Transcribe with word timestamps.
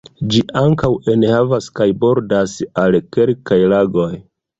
Gi 0.29 0.39
ankaŭ 0.59 0.87
enhavas 1.13 1.67
kaj 1.79 1.87
bordas 2.05 2.55
al 2.85 2.97
kelkaj 3.19 3.59
lagoj. 3.75 4.09